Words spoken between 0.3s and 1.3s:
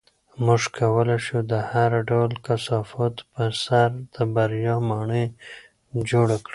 موږ کولی